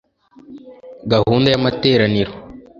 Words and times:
Gahunda 1.11 1.47
y 1.49 1.55
amateraniro 1.59 2.31